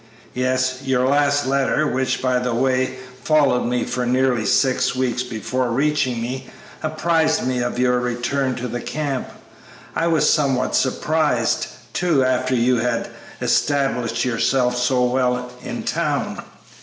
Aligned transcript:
"Yes, 0.33 0.79
your 0.83 1.05
last 1.07 1.45
letter, 1.45 1.85
which, 1.85 2.23
by 2.23 2.39
the 2.39 2.55
way, 2.55 2.95
followed 3.21 3.65
me 3.65 3.83
for 3.83 4.03
nearly 4.03 4.47
six 4.47 4.95
weeks 4.95 5.21
before 5.21 5.69
reaching 5.69 6.19
me, 6.19 6.49
apprised 6.81 7.45
me 7.45 7.61
of 7.61 7.77
your 7.77 7.99
return 7.99 8.55
to 8.55 8.67
the 8.67 8.81
camp. 8.81 9.29
I 9.95 10.07
was 10.07 10.27
somewhat 10.27 10.75
surprised, 10.75 11.67
too, 11.93 12.25
after 12.25 12.55
you 12.55 12.77
had 12.77 13.09
established 13.41 14.25
yourself 14.25 14.75
so 14.75 15.03
well 15.03 15.51
in 15.61 15.83
town." 15.83 16.41